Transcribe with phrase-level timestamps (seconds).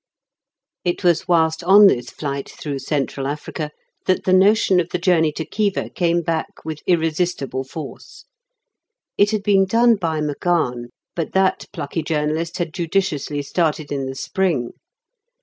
[0.83, 3.69] It was whilst on this flight through Central Africa
[4.07, 8.25] that the notion of the journey to Khiva came back with irresistible force.
[9.19, 10.85] It had been done by MacGahan,
[11.15, 14.71] but that plucky journalist had judiciously started in the spring.